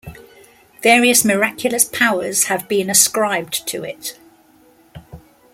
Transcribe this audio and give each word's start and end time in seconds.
Various 0.81 1.23
miraculous 1.23 1.85
powers 1.85 2.45
have 2.45 2.67
been 2.67 2.89
ascribed 2.89 3.67
to 3.67 3.83
it. 3.83 4.17